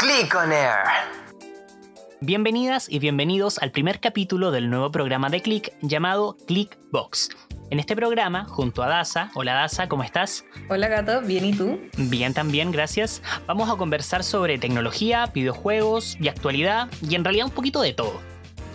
Click 0.00 0.34
on 0.34 0.50
Air. 0.50 0.78
Bienvenidas 2.22 2.88
y 2.88 3.00
bienvenidos 3.00 3.58
al 3.58 3.70
primer 3.70 4.00
capítulo 4.00 4.50
del 4.50 4.70
nuevo 4.70 4.90
programa 4.90 5.28
de 5.28 5.42
Click 5.42 5.74
llamado 5.82 6.38
Clickbox. 6.46 7.28
En 7.68 7.78
este 7.78 7.94
programa, 7.94 8.46
junto 8.46 8.82
a 8.82 8.88
Daza, 8.88 9.30
hola 9.34 9.52
Daza, 9.52 9.90
¿cómo 9.90 10.02
estás? 10.02 10.46
Hola 10.70 10.88
gato, 10.88 11.20
bien 11.20 11.44
y 11.44 11.52
tú? 11.52 11.78
Bien 11.98 12.32
también, 12.32 12.72
gracias. 12.72 13.20
Vamos 13.46 13.68
a 13.68 13.76
conversar 13.76 14.24
sobre 14.24 14.56
tecnología, 14.56 15.26
videojuegos 15.26 16.16
y 16.18 16.28
actualidad 16.28 16.88
y 17.06 17.14
en 17.14 17.22
realidad 17.22 17.44
un 17.44 17.52
poquito 17.52 17.82
de 17.82 17.92
todo. 17.92 18.22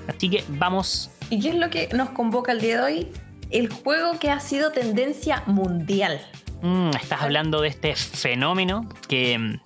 Así 0.08 0.30
que 0.30 0.44
vamos. 0.48 1.10
¿Y 1.32 1.42
qué 1.42 1.50
es 1.50 1.56
lo 1.56 1.72
que 1.72 1.90
nos 1.92 2.12
convoca 2.12 2.52
el 2.52 2.62
día 2.62 2.78
de 2.78 2.84
hoy? 2.84 3.08
El 3.50 3.70
juego 3.70 4.20
que 4.20 4.30
ha 4.30 4.40
sido 4.40 4.72
tendencia 4.72 5.42
mundial. 5.48 6.22
Mm, 6.62 6.92
estás 6.92 7.24
hablando 7.24 7.62
de 7.62 7.70
este 7.70 7.96
fenómeno 7.96 8.88
que 9.08 9.60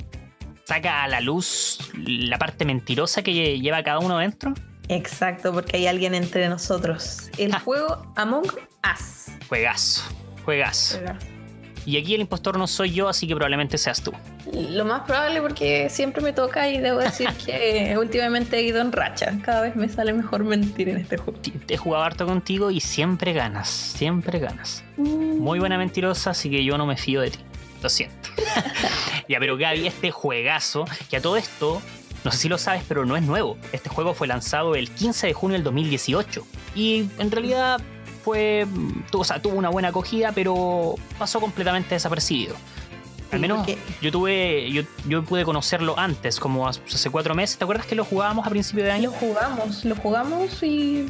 saca 0.70 1.04
a 1.04 1.08
la 1.08 1.20
luz 1.20 1.80
la 1.96 2.38
parte 2.38 2.64
mentirosa 2.64 3.24
que 3.24 3.60
lleva 3.60 3.82
cada 3.82 3.98
uno 4.00 4.20
dentro. 4.20 4.54
Exacto, 4.88 5.52
porque 5.52 5.78
hay 5.78 5.88
alguien 5.88 6.14
entre 6.14 6.48
nosotros. 6.48 7.30
El 7.38 7.54
Ah. 7.56 7.60
juego 7.60 8.14
Among 8.16 8.46
Us. 8.46 9.32
Juegazo, 9.48 10.04
juegazo. 10.46 11.00
Y 11.86 11.98
aquí 11.98 12.14
el 12.14 12.22
impostor 12.22 12.58
no 12.60 12.68
soy 12.68 12.92
yo, 12.92 13.08
así 13.10 13.26
que 13.28 13.34
probablemente 13.36 13.78
seas 13.80 14.02
tú. 14.04 14.12
Lo 14.54 14.86
más 14.86 15.02
probable 15.08 15.42
porque 15.42 15.90
siempre 15.90 16.22
me 16.22 16.34
toca 16.34 16.70
y 16.70 16.78
debo 16.78 17.00
decir 17.00 17.30
que 17.46 17.96
últimamente 18.00 18.58
he 18.58 18.64
ido 18.64 18.80
en 18.80 18.92
racha. 18.92 19.40
Cada 19.44 19.62
vez 19.62 19.76
me 19.76 19.90
sale 19.90 20.14
mejor 20.14 20.44
mentir 20.44 20.90
en 20.90 20.98
este 20.98 21.18
juego. 21.18 21.40
He 21.68 21.78
jugado 21.78 22.04
harto 22.04 22.26
contigo 22.28 22.70
y 22.70 22.80
siempre 22.80 23.34
ganas, 23.34 23.70
siempre 23.70 24.38
ganas. 24.38 24.84
Muy 24.98 25.58
buena 25.58 25.80
mentirosa, 25.80 26.32
así 26.32 26.50
que 26.52 26.64
yo 26.64 26.78
no 26.78 26.86
me 26.86 26.96
fío 26.98 27.22
de 27.22 27.32
ti. 27.32 27.40
Lo 27.82 27.90
siento. 27.90 28.19
ya, 29.30 29.40
pero 29.40 29.58
Gaby, 29.58 29.88
este 29.88 30.12
juegazo, 30.12 30.86
que 31.10 31.18
a 31.18 31.22
todo 31.22 31.38
esto, 31.38 31.82
no 32.24 32.32
sé 32.32 32.38
si 32.38 32.50
lo 32.50 32.58
sabes, 32.58 32.84
pero 32.88 33.06
no 33.06 33.16
es 33.16 33.24
nuevo. 33.24 33.58
Este 33.72 33.90
juego 33.90 34.14
fue 34.14 34.28
lanzado 34.28 34.76
el 34.76 34.90
15 34.90 35.28
de 35.28 35.34
junio 35.34 35.54
del 35.56 35.64
2018. 35.64 36.46
Y 36.76 37.06
en 37.18 37.32
realidad 37.32 37.80
fue. 38.24 38.66
tuvo- 39.12 39.22
O 39.22 39.26
sea, 39.26 39.42
tuvo 39.42 39.54
una 39.56 39.70
buena 39.70 39.90
acogida, 39.90 40.32
pero 40.34 40.96
pasó 41.18 41.40
completamente 41.40 41.96
desapercibido. 41.96 42.56
Al 43.32 43.40
menos 43.40 43.66
yo 44.02 44.12
tuve. 44.12 44.72
Yo, 44.72 44.82
yo 45.08 45.24
pude 45.24 45.46
conocerlo 45.46 45.98
antes, 46.00 46.40
como 46.40 46.68
hace 46.68 47.10
cuatro 47.12 47.36
meses. 47.36 47.58
¿Te 47.60 47.64
acuerdas 47.64 47.86
que 47.86 47.94
lo 47.94 48.04
jugábamos 48.04 48.48
a 48.48 48.50
principio 48.50 48.84
de 48.84 48.92
año? 48.92 49.12
Lo 49.12 49.18
jugamos, 49.18 49.86
lo 49.86 49.96
jugamos 49.96 50.64
y 50.64 51.06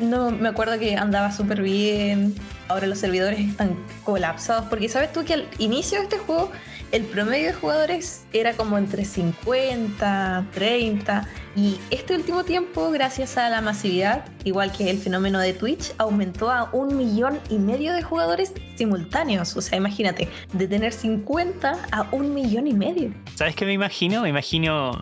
no 0.00 0.30
me 0.30 0.50
acuerdo 0.50 0.78
que 0.78 0.96
andaba 0.96 1.32
súper 1.32 1.62
bien. 1.62 2.34
Ahora 2.70 2.86
los 2.86 3.00
servidores 3.00 3.40
están 3.40 3.76
colapsados 4.04 4.66
porque 4.66 4.88
sabes 4.88 5.12
tú 5.12 5.24
que 5.24 5.34
al 5.34 5.48
inicio 5.58 5.98
de 5.98 6.04
este 6.04 6.18
juego 6.18 6.52
el 6.92 7.02
promedio 7.02 7.48
de 7.48 7.52
jugadores 7.52 8.26
era 8.32 8.54
como 8.54 8.78
entre 8.78 9.04
50, 9.04 10.46
30 10.54 11.28
y 11.56 11.78
este 11.90 12.14
último 12.14 12.44
tiempo 12.44 12.92
gracias 12.92 13.36
a 13.38 13.48
la 13.48 13.60
masividad, 13.60 14.24
igual 14.44 14.70
que 14.70 14.88
el 14.88 14.98
fenómeno 14.98 15.40
de 15.40 15.52
Twitch, 15.52 15.92
aumentó 15.98 16.48
a 16.52 16.70
un 16.72 16.96
millón 16.96 17.40
y 17.48 17.58
medio 17.58 17.92
de 17.92 18.02
jugadores 18.02 18.52
simultáneos. 18.76 19.56
O 19.56 19.62
sea, 19.62 19.76
imagínate, 19.76 20.28
de 20.52 20.68
tener 20.68 20.92
50 20.92 21.88
a 21.90 22.08
un 22.12 22.32
millón 22.34 22.68
y 22.68 22.74
medio. 22.74 23.12
¿Sabes 23.34 23.56
qué 23.56 23.64
me 23.64 23.72
imagino? 23.72 24.22
Me 24.22 24.28
imagino 24.28 24.92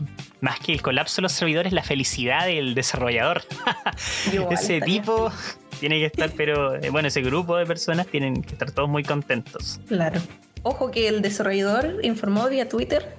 más 0.41 0.58
que 0.58 0.72
el 0.72 0.80
colapso 0.80 1.16
de 1.16 1.22
los 1.22 1.32
servidores, 1.32 1.75
la 1.75 1.82
felicidad 1.82 2.47
del 2.47 2.75
desarrollador. 2.75 3.42
Igual 4.32 4.55
ese 4.55 4.80
tipo 4.80 5.30
tiene 5.79 5.98
que 5.98 6.07
estar, 6.07 6.31
pero 6.37 6.75
eh, 6.77 6.91
bueno, 6.91 7.09
ese 7.09 7.23
grupo 7.23 7.57
de 7.57 7.67
personas 7.67 8.07
tienen 8.07 8.43
que 8.43 8.53
estar 8.53 8.71
todos 8.71 8.89
muy 8.89 9.03
contentos. 9.03 9.81
Claro. 9.89 10.21
Ojo 10.62 10.91
que 10.91 11.09
el 11.09 11.23
desarrollador 11.23 12.01
informó 12.03 12.48
vía 12.48 12.69
Twitter 12.69 13.15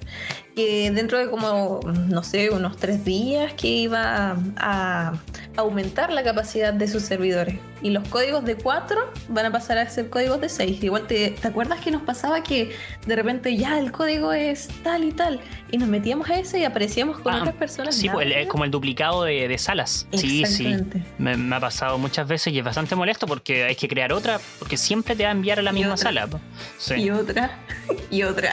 que 0.54 0.90
dentro 0.90 1.18
de 1.18 1.30
como, 1.30 1.80
no 1.84 2.22
sé, 2.22 2.50
unos 2.50 2.76
tres 2.76 3.04
días 3.04 3.54
que 3.54 3.68
iba 3.68 4.36
a 4.56 5.14
aumentar 5.60 6.12
la 6.12 6.22
capacidad 6.22 6.72
de 6.72 6.88
sus 6.88 7.02
servidores. 7.02 7.56
Y 7.82 7.90
los 7.90 8.06
códigos 8.08 8.44
de 8.44 8.56
4 8.56 9.10
van 9.28 9.46
a 9.46 9.50
pasar 9.52 9.78
a 9.78 9.88
ser 9.88 10.10
códigos 10.10 10.40
de 10.40 10.48
6. 10.50 10.82
Igual 10.84 11.06
te, 11.06 11.30
¿te 11.30 11.48
acuerdas 11.48 11.80
que 11.80 11.90
nos 11.90 12.02
pasaba 12.02 12.42
que 12.42 12.76
de 13.06 13.16
repente 13.16 13.56
ya 13.56 13.78
el 13.78 13.90
código 13.90 14.32
es 14.34 14.68
tal 14.82 15.04
y 15.04 15.12
tal? 15.12 15.40
Y 15.70 15.78
nos 15.78 15.88
metíamos 15.88 16.28
a 16.28 16.34
ese 16.38 16.58
y 16.58 16.64
aparecíamos 16.64 17.18
con 17.20 17.32
Ah, 17.32 17.38
otras 17.40 17.54
personas. 17.54 17.94
Sí, 17.94 18.06
nada 18.08 18.16
pues, 18.18 18.28
es 18.36 18.46
como 18.48 18.64
el 18.64 18.70
duplicado 18.70 19.24
de, 19.24 19.48
de 19.48 19.56
salas. 19.58 20.06
Sí, 20.12 20.44
sí. 20.44 20.76
Me, 21.16 21.36
me 21.38 21.56
ha 21.56 21.60
pasado 21.60 21.96
muchas 21.96 22.28
veces 22.28 22.52
y 22.52 22.58
es 22.58 22.64
bastante 22.64 22.94
molesto 22.96 23.26
porque 23.26 23.64
hay 23.64 23.76
que 23.76 23.88
crear 23.88 24.12
otra, 24.12 24.38
porque 24.58 24.76
siempre 24.76 25.16
te 25.16 25.22
va 25.22 25.30
a 25.30 25.32
enviar 25.32 25.58
a 25.58 25.62
la 25.62 25.70
Y 25.70 25.74
misma 25.74 25.94
otra. 25.94 26.02
sala. 26.04 26.28
Sí. 26.76 26.94
Y 26.96 27.10
otra, 27.10 27.50
y 28.10 28.22
otra. 28.24 28.50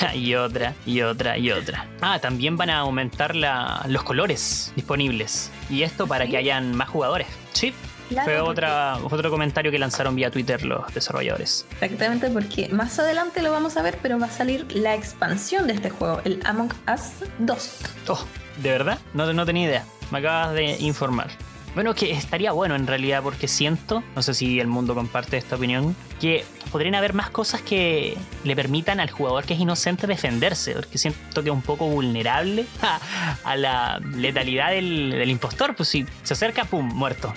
y 0.14 0.34
otra, 0.34 0.74
y 0.86 1.02
otra, 1.02 1.36
y 1.36 1.50
otra. 1.50 1.86
Ah, 2.00 2.18
también 2.18 2.56
van 2.56 2.70
a 2.70 2.78
aumentar 2.78 3.36
la- 3.36 3.84
los 3.88 4.02
colores 4.04 4.72
disponibles. 4.74 5.50
Y 5.68 5.82
esto 5.82 6.06
para 6.06 6.24
¿Sí? 6.24 6.30
que 6.30 6.38
más 6.60 6.88
jugadores. 6.88 7.26
Sí, 7.52 7.72
Claro, 8.08 8.24
fue 8.24 8.34
porque- 8.38 8.50
otra, 8.50 8.96
otro 9.08 9.30
comentario 9.30 9.70
que 9.70 9.78
lanzaron 9.78 10.16
vía 10.16 10.30
Twitter 10.30 10.64
los 10.64 10.92
desarrolladores. 10.92 11.64
Exactamente, 11.80 12.28
porque 12.30 12.68
más 12.70 12.98
adelante 12.98 13.40
lo 13.42 13.52
vamos 13.52 13.76
a 13.76 13.82
ver, 13.82 13.98
pero 14.02 14.18
va 14.18 14.26
a 14.26 14.30
salir 14.30 14.66
la 14.74 14.94
expansión 14.96 15.66
de 15.68 15.74
este 15.74 15.90
juego, 15.90 16.20
el 16.24 16.40
Among 16.44 16.72
Us 16.92 17.28
2. 17.38 17.76
Oh, 18.08 18.24
¿de 18.56 18.70
verdad? 18.70 18.98
No, 19.14 19.32
no 19.32 19.46
tenía 19.46 19.66
idea. 19.68 19.84
Me 20.10 20.18
acabas 20.18 20.54
de 20.54 20.76
informar. 20.80 21.28
Bueno, 21.74 21.94
que 21.94 22.10
estaría 22.10 22.50
bueno 22.52 22.74
en 22.74 22.86
realidad 22.86 23.22
porque 23.22 23.46
siento, 23.46 24.02
no 24.16 24.22
sé 24.22 24.34
si 24.34 24.58
el 24.58 24.66
mundo 24.66 24.94
comparte 24.94 25.36
esta 25.36 25.54
opinión, 25.56 25.94
que 26.20 26.44
podrían 26.72 26.96
haber 26.96 27.14
más 27.14 27.30
cosas 27.30 27.62
que 27.62 28.16
le 28.44 28.56
permitan 28.56 28.98
al 28.98 29.10
jugador 29.10 29.44
que 29.44 29.54
es 29.54 29.60
inocente 29.60 30.06
defenderse, 30.08 30.72
porque 30.72 30.98
siento 30.98 31.42
que 31.42 31.48
es 31.50 31.54
un 31.54 31.62
poco 31.62 31.86
vulnerable 31.86 32.66
a, 33.44 33.56
la 33.56 34.00
letalidad 34.16 34.70
del, 34.70 35.28
impostor, 35.30 35.76
pues 35.76 35.88
si 35.88 36.06
se 36.24 36.34
acerca, 36.34 36.64
¡pum!, 36.64 36.86
muerto. 36.86 37.32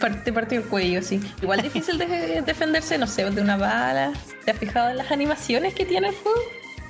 Par- 0.00 0.24
Te 0.24 0.32
partió 0.32 0.60
el 0.60 0.64
cuello, 0.64 1.02
sí. 1.02 1.20
Igual 1.42 1.60
difícil 1.60 1.98
de 1.98 2.42
defenderse, 2.46 2.96
no 2.96 3.06
sé, 3.06 3.30
de 3.30 3.42
una 3.42 3.58
bala. 3.58 4.12
¿Te 4.46 4.50
has 4.52 4.56
fijado 4.58 4.88
en 4.90 4.96
las 4.96 5.10
animaciones 5.12 5.74
que 5.74 5.84
tiene 5.84 6.08
el 6.08 6.14
juego? 6.14 6.40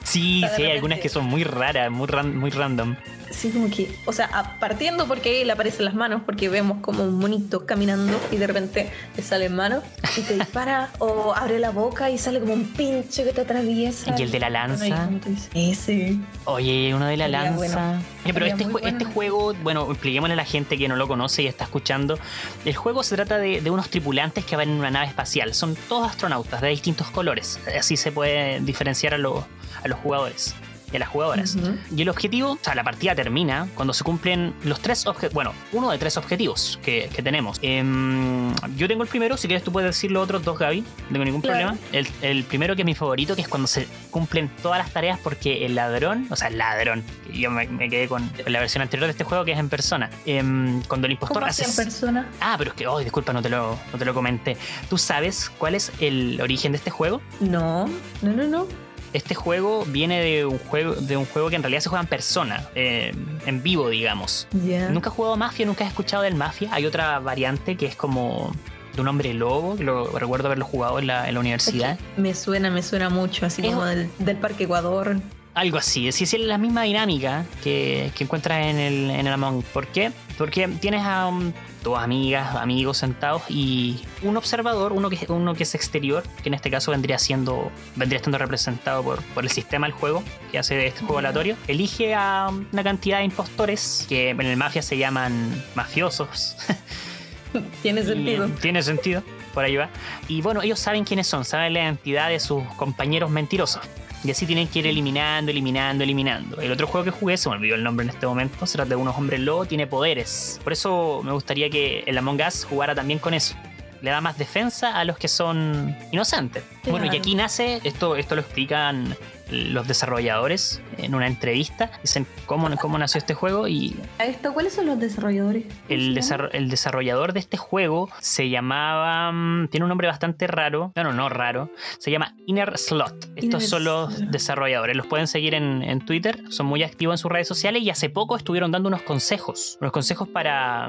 Sí, 0.05 0.43
sí, 0.57 0.63
hay 0.65 0.73
algunas 0.73 1.01
que 1.01 1.09
son 1.09 1.25
muy 1.27 1.45
raras, 1.45 1.91
muy, 1.91 2.07
ran- 2.07 2.35
muy 2.37 2.51
random. 2.51 2.97
Sí, 3.31 3.51
como 3.51 3.69
que, 3.69 3.95
o 4.07 4.13
sea, 4.15 4.57
partiendo 4.59 5.07
porque 5.07 5.29
ahí 5.29 5.45
le 5.45 5.53
aparecen 5.53 5.85
las 5.85 5.95
manos, 5.95 6.23
porque 6.25 6.49
vemos 6.49 6.79
como 6.81 7.05
un 7.05 7.19
monito 7.19 7.67
caminando 7.67 8.19
y 8.33 8.37
de 8.37 8.47
repente 8.47 8.91
te 9.15 9.23
sale 9.23 9.45
en 9.45 9.55
mano 9.55 9.83
y 10.17 10.23
te 10.23 10.35
dispara, 10.35 10.89
o 10.99 11.35
abre 11.37 11.59
la 11.59 11.69
boca 11.71 12.09
y 12.11 12.17
sale 12.17 12.41
como 12.41 12.55
un 12.55 12.65
pinche 12.73 13.25
que 13.25 13.33
te 13.33 13.43
atraviesa. 13.43 14.15
Y 14.19 14.23
el 14.23 14.31
de 14.31 14.41
la 14.41 14.49
lanza. 14.49 15.11
Ese. 15.55 16.17
Oye, 16.47 16.95
uno 16.95 17.07
de 17.07 17.17
la 17.19 17.27
Estaría 17.27 17.51
lanza. 17.51 17.57
bueno. 17.57 18.03
Oye, 18.25 18.35
pero 18.35 18.47
este, 18.47 18.65
jue- 18.67 18.73
bueno. 18.73 18.89
este 18.89 19.05
juego, 19.05 19.55
bueno, 19.63 19.91
expliquémosle 19.91 20.33
a 20.33 20.37
la 20.37 20.45
gente 20.47 20.79
que 20.79 20.89
no 20.89 20.97
lo 20.97 21.07
conoce 21.07 21.43
y 21.43 21.47
está 21.49 21.65
escuchando. 21.65 22.19
El 22.65 22.75
juego 22.77 23.03
se 23.03 23.15
trata 23.15 23.37
de, 23.39 23.61
de 23.61 23.71
unos 23.71 23.91
tripulantes 23.91 24.45
que 24.47 24.57
van 24.57 24.71
en 24.71 24.79
una 24.79 24.91
nave 24.91 25.07
espacial. 25.07 25.53
Son 25.55 25.77
todos 25.89 26.09
astronautas 26.11 26.63
de 26.63 26.69
distintos 26.69 27.11
colores. 27.11 27.61
Así 27.79 27.99
se 27.99 28.11
puede 28.11 28.61
diferenciar 28.61 29.13
a, 29.15 29.19
los- 29.19 29.45
a 29.83 29.89
los 29.89 29.99
jugadores 30.01 30.55
y 30.91 30.97
a 30.97 31.01
las 31.01 31.11
jugadoras. 31.11 31.55
Y 31.95 32.01
el 32.01 32.09
objetivo, 32.09 32.53
o 32.53 32.59
sea, 32.63 32.75
la 32.75 32.83
partida 32.83 33.15
termina 33.15 33.69
cuando 33.75 33.93
se 33.93 34.05
cumplen 34.05 34.55
los 34.65 34.81
tres 34.81 35.07
objetivos. 35.07 35.35
Bueno, 35.35 35.53
uno 35.73 35.91
de 35.91 35.99
tres 35.99 36.17
objetivos 36.17 36.79
que, 36.83 37.11
que 37.15 37.23
tenemos. 37.23 37.59
Em, 37.61 38.55
yo 38.75 38.89
tengo 38.89 39.03
el 39.03 39.09
primero, 39.11 39.37
si 39.37 39.49
quieres 39.49 39.63
tú 39.63 39.71
puedes 39.71 39.91
decir 39.95 40.11
los 40.11 40.25
otros 40.25 40.43
dos, 40.45 40.59
Gaby. 40.59 40.81
No 40.81 40.87
tengo 41.13 41.25
ningún 41.27 41.43
Claro. 41.43 41.77
problema. 41.77 41.79
El, 41.93 42.09
el 42.23 42.45
primero 42.45 42.75
que 42.75 42.81
es 42.81 42.87
mi 42.87 42.95
favorito, 42.95 43.35
que 43.37 43.43
es 43.43 43.49
cuando 43.49 43.69
se 43.69 43.87
cumplen 44.11 44.51
todas 44.63 44.79
las 44.79 44.91
tareas 44.91 45.19
porque 45.23 45.67
el 45.67 45.75
ladrón, 45.75 46.27
o 46.31 46.37
sea, 46.37 46.49
el 46.49 46.57
ladrón, 46.57 47.05
yo 47.35 47.51
me, 47.51 47.67
me 47.69 47.91
quedé 47.91 48.09
con, 48.09 48.31
la 48.47 48.59
versión 48.59 48.81
anterior 48.81 49.09
de 49.09 49.11
este 49.11 49.25
juego 49.25 49.45
que 49.45 49.53
es 49.53 49.59
en 49.59 49.69
persona. 49.69 50.09
Em, 50.25 50.81
cuando 50.85 51.07
el 51.07 51.13
impostor 51.13 51.35
¿Cómo 51.41 51.47
hace... 51.47 51.65
en 51.65 51.77
persona? 51.77 52.31
Ah, 52.41 52.55
pero 52.57 52.71
es 52.71 52.77
que, 52.79 52.87
oh, 52.87 52.99
disculpa, 53.01 53.35
no 53.35 53.43
te, 53.43 53.51
lo, 53.51 53.79
no 53.93 53.99
te 53.99 54.07
lo 54.07 54.15
comenté. 54.15 54.57
¿Tú 54.89 54.97
sabes 54.97 55.51
cuál 55.59 55.75
es 55.75 55.93
el 56.01 56.41
origen 56.41 56.73
de 56.73 56.79
este 56.79 56.91
juego? 56.91 57.21
No, 57.41 57.87
no, 58.23 58.33
no, 58.33 58.45
no. 58.49 58.88
Este 59.13 59.35
juego 59.35 59.85
viene 59.87 60.21
de 60.21 60.45
un 60.45 60.59
juego, 60.59 60.95
de 60.95 61.17
un 61.17 61.25
juego 61.27 61.49
que 61.51 61.57
en 61.57 61.63
realidad 61.63 61.81
se 61.81 61.89
juega 61.89 62.03
en 62.03 62.09
persona, 62.09 62.69
eh, 62.75 63.13
en 63.47 63.63
vivo, 63.63 63.89
digamos. 63.89 64.47
Ya. 64.67 64.89
Nunca 64.91 65.09
has 65.11 65.17
jugado 65.17 65.37
Mafia, 65.37 65.65
nunca 65.67 65.85
has 65.85 65.91
escuchado 65.91 66.23
del 66.25 66.35
Mafia. 66.35 66.69
Hay 66.73 66.85
otra 66.87 67.19
variante 67.19 67.77
que 67.77 67.87
es 67.87 67.97
como 67.97 68.53
de 68.95 69.01
un 69.03 69.09
hombre 69.09 69.33
lobo, 69.33 69.77
que 69.77 69.85
lo 69.85 70.19
recuerdo 70.19 70.47
haberlo 70.49 70.65
jugado 70.65 70.99
en 70.99 71.07
la, 71.07 71.29
en 71.29 71.35
la 71.35 71.41
universidad. 71.41 71.99
Me 72.17 72.35
suena, 72.35 72.71
me 72.71 72.83
suena 72.83 73.09
mucho, 73.09 73.47
así 73.47 73.63
Es- 73.63 73.69
como 73.69 73.85
del, 73.85 74.11
del 74.19 74.37
Parque 74.37 74.65
Ecuador. 74.65 75.17
Algo 75.59 75.77
así, 75.77 76.07
es 76.07 76.17
decir, 76.17 76.41
es 76.41 76.47
la 76.47 76.57
misma 76.57 76.85
dinámica 76.85 77.45
que, 77.65 78.13
que 78.15 78.23
encuentras 78.23 78.65
en 78.65 78.79
el, 78.79 79.11
en 79.11 79.27
el 79.27 79.33
Among. 79.33 79.63
¿Por 79.63 79.89
qué? 79.89 80.13
Porque 80.37 80.69
tienes 80.69 81.03
a 81.03 81.27
um, 81.27 81.53
dos 81.83 81.99
amigas, 81.99 82.55
amigos 82.55 82.99
sentados 82.99 83.43
y 83.49 84.01
un 84.23 84.37
observador, 84.37 84.93
uno 84.93 85.11
que, 85.11 85.27
uno 85.29 85.57
que 85.57 85.65
es 85.65 85.75
exterior, 85.75 86.23
que 86.45 86.49
en 86.49 86.55
este 86.55 86.71
caso 86.71 86.93
vendría 86.93 87.19
siendo, 87.19 87.73
vendría 87.97 88.19
estando 88.19 88.39
representado 88.39 89.03
por, 89.03 89.21
por 89.35 89.43
el 89.43 89.51
sistema 89.51 89.89
del 89.89 89.95
juego 89.97 90.23
que 90.53 90.61
hace 90.61 90.87
este 90.87 91.01
juego 91.01 91.19
aleatorio, 91.19 91.57
elige 91.67 92.15
a 92.15 92.53
una 92.73 92.85
cantidad 92.85 93.19
de 93.19 93.25
impostores 93.25 94.07
que 94.09 94.31
en 94.31 94.41
el 94.41 94.57
Mafia 94.57 94.81
se 94.81 94.97
llaman 94.97 95.61
mafiosos. 95.75 96.55
Tiene 97.83 98.05
sentido. 98.05 98.47
Y, 98.47 98.51
tiene 98.61 98.81
sentido, 98.85 99.25
por 99.55 99.65
ahí 99.65 99.75
va. 99.75 99.89
Y 100.29 100.41
bueno, 100.41 100.63
ellos 100.63 100.79
saben 100.79 101.03
quiénes 101.03 101.27
son, 101.27 101.45
saben 101.45 101.73
la 101.73 101.81
identidad 101.81 102.29
de 102.29 102.39
sus 102.39 102.63
compañeros 102.77 103.29
mentirosos. 103.29 103.83
Y 104.25 104.31
así 104.31 104.47
tienen 104.47 104.67
que 104.67 104.81
ir 104.81 104.87
eliminando, 104.87 105.51
eliminando, 105.51 106.03
eliminando. 106.05 106.61
El 106.61 106.73
otro 106.73 106.87
juego 106.87 107.05
que 107.05 107.11
jugué, 107.11 107.37
se 107.37 107.49
me 107.49 107.57
olvidó 107.57 107.77
el 107.77 107.85
nombre 107.85 108.05
en 108.05 108.11
este 108.11 108.27
momento, 108.27 108.67
se 108.67 108.75
trata 108.75 108.91
de 108.91 108.97
unos 108.97 109.17
hombres 109.17 109.41
lobo, 109.41 109.65
tiene 109.65 109.87
poderes. 109.87 110.61
Por 110.65 110.73
eso 110.73 111.21
me 111.25 111.33
gustaría 111.33 111.71
que 111.71 112.03
el 112.07 112.19
Among 112.19 112.41
Us 112.47 112.65
jugara 112.65 112.95
también 112.95 113.21
con 113.21 113.35
eso. 113.35 113.55
Le 114.01 114.11
da 114.11 114.21
más 114.21 114.39
defensa 114.39 114.99
a 114.99 115.05
los 115.05 115.19
que 115.19 115.29
son 115.29 115.97
inocentes. 116.13 116.63
Bueno, 116.85 117.13
y 117.13 117.17
aquí 117.17 117.35
nace, 117.35 117.81
esto, 117.85 118.17
esto 118.17 118.35
lo 118.37 118.43
explican 118.43 119.17
los 119.51 119.87
desarrolladores 119.89 120.81
en 120.99 121.15
una 121.15 121.27
entrevista. 121.27 121.91
Dicen 122.03 122.27
cómo, 122.47 122.69
cómo 122.77 122.99
nació 122.99 123.19
este 123.19 123.35
juego 123.35 123.69
y 123.69 123.97
¿A 124.19 124.27
esto 124.27 124.53
cuáles 124.53 124.73
son 124.75 124.87
los 124.87 124.99
desarrolladores? 124.99 125.65
el, 125.89 126.19
el 126.53 126.71
desarrollador 126.71 127.33
de 127.33 127.41
este 127.41 127.57
juego 127.57 128.09
se 128.21 128.49
llamaba. 128.49 129.33
mm, 129.33 129.69
Tiene 129.69 129.85
un 129.85 129.89
nombre 129.89 130.07
bastante 130.09 130.47
raro. 130.47 130.93
Bueno, 130.95 131.13
no 131.13 131.29
raro. 131.29 131.71
Se 131.99 132.11
llama 132.11 132.35
Inner 132.47 132.77
Slot. 132.79 133.31
Estos 133.37 133.45
Inner 133.45 133.63
son 133.63 133.85
los 133.85 134.31
desarrolladores. 134.31 134.97
Los 134.97 135.07
pueden 135.07 135.27
seguir 135.27 135.55
en, 135.55 135.83
en 135.83 136.05
Twitter. 136.05 136.41
Son 136.51 136.67
muy 136.67 136.83
activos 136.83 137.15
en 137.15 137.19
sus 137.19 137.31
redes 137.31 137.49
sociales 137.49 137.83
y 137.83 137.91
hace 137.91 138.11
poco 138.11 138.37
estuvieron 138.37 138.71
dando 138.73 138.89
unos 138.89 139.03
consejos. 139.03 139.79
Unos 139.81 139.93
consejos 139.93 140.29
para. 140.29 140.89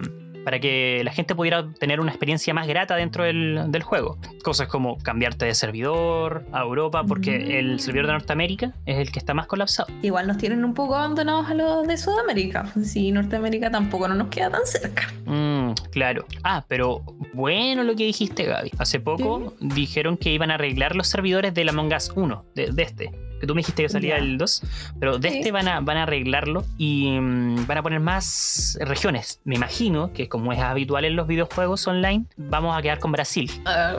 Para 0.50 0.60
que 0.60 1.04
la 1.04 1.12
gente 1.12 1.36
pudiera 1.36 1.64
tener 1.80 2.00
una 2.00 2.10
experiencia 2.10 2.52
más 2.56 2.66
grata 2.66 2.96
dentro 2.96 3.24
del, 3.24 3.66
del 3.68 3.84
juego. 3.84 4.18
Cosas 4.44 4.68
como 4.68 4.98
cambiarte 4.98 5.46
de 5.46 5.54
servidor 5.54 6.44
a 6.52 6.62
Europa, 6.62 7.04
porque 7.04 7.38
Mm. 7.38 7.52
el 7.52 7.80
servidor 7.80 8.08
de 8.08 8.14
Norteamérica 8.14 8.74
es 8.88 8.98
el 8.98 9.12
que 9.12 9.20
está 9.20 9.36
más 9.36 9.46
colapsado. 9.46 9.88
Igual 10.02 10.26
nos 10.26 10.40
tienen 10.40 10.66
un 10.66 10.74
poco 10.74 10.96
abandonados 10.96 11.48
a 11.52 11.54
los 11.54 11.88
de 11.88 11.98
Sudamérica. 11.98 12.66
Sí, 12.84 13.12
Norteamérica 13.12 13.70
tampoco 13.70 14.08
no 14.08 14.16
nos 14.16 14.30
queda 14.30 14.50
tan 14.50 14.66
cerca. 14.66 15.04
Mm, 15.28 15.49
claro. 15.92 16.26
Ah, 16.44 16.66
pero 16.68 17.04
bueno 17.34 17.84
lo 17.84 17.96
que 17.96 18.06
dijiste, 18.06 18.44
Gaby. 18.46 18.72
Hace 18.78 19.00
poco 19.00 19.54
dijeron 19.60 20.18
que 20.18 20.32
iban 20.32 20.52
a 20.52 20.56
arreglar 20.56 20.96
los 20.96 21.08
servidores 21.08 21.54
del 21.54 21.70
Among 21.70 21.94
Us 21.94 22.12
1, 22.16 22.46
de, 22.56 22.68
de 22.72 22.84
este. 22.84 23.12
Que 23.40 23.48
tú 23.48 23.56
me 23.56 23.60
dijiste 23.62 23.84
que 23.84 23.90
salía 23.90 24.18
el 24.18 24.38
2, 24.38 24.64
pero 25.00 25.18
de 25.18 25.30
Sí. 25.30 25.38
este 25.38 25.52
van 25.54 25.70
a, 25.70 25.80
van 25.80 25.96
a 25.96 26.04
arreglarlo 26.04 26.66
y 26.78 27.08
mm, 27.20 27.68
van 27.68 27.78
a 27.78 27.84
poner 27.84 28.02
más 28.02 28.78
regiones. 28.82 29.40
Me 29.46 29.56
imagino 29.56 30.12
que 30.12 30.28
como 30.28 30.52
es 30.52 30.60
habitual 30.60 31.06
en 31.06 31.16
los 31.16 31.26
videojuegos 31.26 31.88
online, 31.88 32.26
vamos 32.36 32.78
a 32.78 32.82
quedar 32.82 33.00
con 33.00 33.14
Brasil. 33.14 33.50
Ah, 33.66 33.96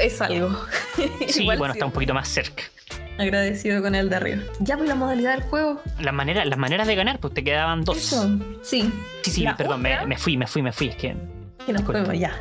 es 0.00 0.20
algo. 0.22 0.56
Sí, 1.26 1.42
Igual 1.42 1.58
bueno, 1.58 1.74
sí. 1.74 1.78
está 1.78 1.84
un 1.86 1.92
poquito 1.92 2.14
más 2.14 2.28
cerca. 2.28 2.62
Agradecido 3.18 3.82
con 3.82 3.94
el 3.94 4.08
de 4.08 4.16
arriba. 4.16 4.42
Ya, 4.60 4.76
pues 4.76 4.88
la 4.88 4.94
modalidad 4.94 5.32
del 5.32 5.42
juego. 5.42 5.82
Las 6.00 6.14
maneras, 6.14 6.46
las 6.46 6.58
maneras 6.58 6.86
de 6.86 6.94
ganar, 6.94 7.18
pues 7.18 7.34
te 7.34 7.42
quedaban 7.44 7.84
dos. 7.84 7.98
Eso. 7.98 8.38
Sí. 8.62 8.92
Sí, 9.22 9.30
sí, 9.30 9.42
La 9.42 9.56
perdón, 9.56 9.82
me, 9.82 10.06
me 10.06 10.16
fui, 10.16 10.36
me 10.36 10.46
fui, 10.46 10.62
me 10.62 10.72
fui. 10.72 10.88
Es 10.88 10.96
que 10.96 11.16
Que 11.66 11.72
nos 11.72 11.82
fuimos 11.82 12.18
ya. 12.18 12.32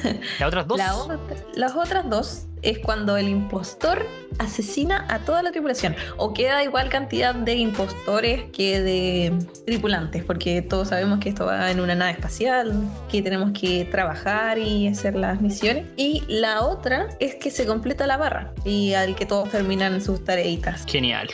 las 0.40 0.48
otras 0.48 0.66
dos. 0.66 0.78
La 0.78 0.94
otra- 0.96 1.18
las 1.54 1.76
otras 1.76 2.08
dos 2.10 2.46
es 2.62 2.78
cuando 2.78 3.16
el 3.16 3.28
impostor 3.28 4.06
asesina 4.38 5.06
a 5.08 5.20
toda 5.20 5.42
la 5.42 5.50
tripulación. 5.52 5.94
O 6.16 6.32
queda 6.34 6.62
igual 6.64 6.88
cantidad 6.88 7.34
de 7.34 7.54
impostores 7.54 8.44
que 8.52 8.80
de 8.80 9.38
tripulantes. 9.66 10.24
Porque 10.24 10.62
todos 10.62 10.88
sabemos 10.88 11.20
que 11.20 11.28
esto 11.28 11.46
va 11.46 11.70
en 11.70 11.80
una 11.80 11.94
nave 11.94 12.12
espacial, 12.12 12.72
que 13.10 13.22
tenemos 13.22 13.50
que 13.52 13.84
trabajar 13.84 14.58
y 14.58 14.88
hacer 14.88 15.14
las 15.14 15.40
misiones. 15.40 15.86
Y 15.96 16.22
la 16.28 16.62
otra 16.62 17.08
es 17.20 17.34
que 17.36 17.50
se 17.50 17.66
completa 17.66 18.06
la 18.06 18.16
barra. 18.16 18.52
Y 18.64 18.94
al 18.94 19.14
que 19.14 19.26
todos 19.26 19.48
terminan 19.50 20.00
sus 20.00 20.24
tareitas. 20.24 20.84
Genial. 20.86 21.28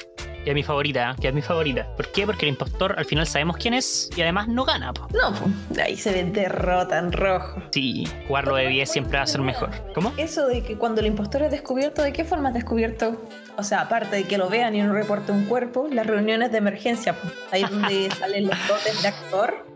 Es 0.49 0.55
mi 0.55 0.63
favorita, 0.63 1.15
que 1.21 1.29
es 1.29 1.35
mi 1.35 1.43
favorita. 1.43 1.87
¿Por 1.95 2.11
qué? 2.11 2.25
Porque 2.25 2.47
el 2.47 2.51
impostor 2.51 2.95
al 2.99 3.05
final 3.05 3.27
sabemos 3.27 3.59
quién 3.59 3.75
es 3.75 4.09
y 4.17 4.23
además 4.23 4.49
no 4.49 4.65
gana. 4.65 4.95
po. 4.95 5.07
No, 5.13 5.35
ahí 5.83 5.95
se 5.97 6.11
ve 6.11 6.25
derrota 6.25 6.99
en 6.99 7.13
rojo. 7.13 7.61
Sí, 7.71 8.09
jugarlo 8.27 8.57
de 8.57 8.67
10 8.69 8.91
siempre 8.91 9.19
va 9.19 9.25
a 9.25 9.27
ser 9.27 9.43
mejor. 9.43 9.69
¿Cómo? 9.95 10.11
Eso 10.17 10.47
de 10.47 10.63
que 10.63 10.77
cuando 10.79 11.03
el 11.03 11.07
impostor 11.09 11.43
es 11.43 11.51
descubierto, 11.51 12.01
¿de 12.03 12.15
qué 12.15 12.25
forma 12.25 12.49
es 12.49 12.55
descubierto? 12.55 13.21
O 13.59 13.63
sea, 13.63 13.83
aparte 13.83 14.17
de 14.17 14.25
que 14.25 14.39
lo 14.39 14.49
vean 14.49 14.75
y 14.75 14.81
no 14.81 14.93
reporte 14.95 15.33
un 15.33 15.45
cuerpo, 15.45 15.87
las 15.93 16.07
reuniones 16.07 16.51
de 16.51 16.57
emergencia, 16.59 17.13
pues, 17.13 17.35
ahí 17.51 17.65
es 17.65 17.71
donde 17.71 18.09
salen 18.19 18.47
los 18.47 18.57
dotes 18.69 19.03
de 19.03 19.09
actor. 19.09 19.67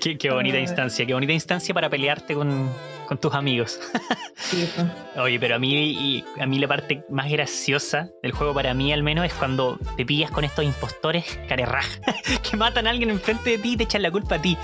Qué, 0.00 0.18
qué 0.18 0.30
bonita 0.30 0.56
Ah. 0.56 0.60
instancia, 0.60 1.06
qué 1.06 1.14
bonita 1.14 1.32
instancia 1.32 1.72
para 1.72 1.88
pelearte 1.88 2.34
con, 2.34 2.68
con 3.10 3.18
tus 3.18 3.34
amigos. 3.34 3.80
Sí. 4.36 4.70
Oye, 5.20 5.40
pero 5.40 5.56
a 5.56 5.58
mí, 5.58 5.74
y 5.74 6.24
a 6.40 6.46
mí 6.46 6.60
la 6.60 6.68
parte 6.68 7.04
más 7.10 7.28
graciosa 7.28 8.08
del 8.22 8.30
juego 8.30 8.54
para 8.54 8.72
mí 8.72 8.92
al 8.92 9.02
menos 9.02 9.24
es 9.26 9.34
cuando 9.34 9.80
te 9.96 10.06
pillas 10.06 10.30
con 10.30 10.44
estos 10.44 10.64
impostores 10.64 11.24
carerraj 11.48 11.84
que 12.48 12.56
matan 12.56 12.86
a 12.86 12.90
alguien 12.90 13.10
enfrente 13.10 13.50
de 13.50 13.58
ti 13.58 13.72
y 13.72 13.76
te 13.78 13.82
echan 13.82 14.02
la 14.02 14.12
culpa 14.12 14.36
a 14.36 14.42
ti. 14.42 14.56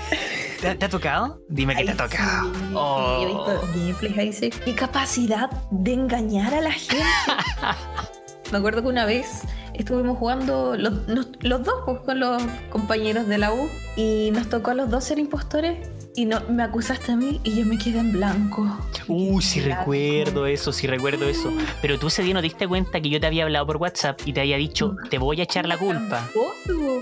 ¿Te, 0.61 0.75
te 0.75 0.85
ha 0.85 0.87
tocado? 0.89 1.41
Dime 1.49 1.75
que 1.75 1.83
te 1.83 1.91
ha 1.91 1.97
tocado. 1.97 2.53
sí, 2.53 2.59
Oh. 2.73 3.17
sí, 3.19 3.23
he 3.23 3.25
visto. 3.27 4.57
Qué 4.63 4.73
capacidad 4.75 5.51
de 5.69 5.91
engañar 5.91 6.53
a 6.53 6.61
la 6.61 6.71
gente. 6.71 7.03
Me 8.53 8.59
acuerdo 8.59 8.81
que 8.81 8.87
una 8.87 9.05
vez 9.05 9.41
estuvimos 9.73 10.17
jugando 10.17 10.77
los 10.77 11.05
dos 11.05 11.73
pues, 11.85 11.99
con 11.99 12.21
los 12.21 12.41
compañeros 12.69 13.27
de 13.27 13.39
la 13.39 13.51
U 13.51 13.69
y 13.97 14.31
nos 14.31 14.47
tocó 14.47 14.71
a 14.71 14.73
los 14.73 14.89
dos 14.89 15.03
ser 15.03 15.19
impostores 15.19 15.77
y 16.17 16.25
no, 16.25 16.41
me 16.49 16.63
acusaste 16.63 17.11
a 17.11 17.15
mí 17.15 17.39
y 17.43 17.55
yo 17.59 17.65
me 17.65 17.77
quedé 17.77 17.99
en 17.99 18.11
blanco. 18.11 18.67
Uy, 19.07 19.39
sí 19.43 19.61
Blanco. 19.61 19.81
recuerdo 19.81 20.47
eso, 20.47 20.73
sí 20.73 20.87
recuerdo 20.87 21.29
eso. 21.29 21.53
Pero 21.79 21.99
tú 21.99 22.07
ese 22.07 22.23
día 22.23 22.33
no 22.33 22.39
te 22.39 22.45
diste 22.45 22.67
cuenta 22.67 22.99
que 22.99 23.07
yo 23.09 23.19
te 23.19 23.27
había 23.27 23.43
hablado 23.43 23.67
por 23.67 23.77
WhatsApp 23.77 24.19
y 24.25 24.33
te 24.33 24.41
había 24.41 24.57
dicho, 24.57 24.95
te 25.11 25.19
voy 25.19 25.39
a 25.39 25.43
echar 25.43 25.67
la 25.67 25.77
culpa. 25.77 26.27